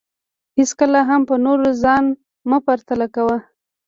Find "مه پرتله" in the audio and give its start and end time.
2.49-3.07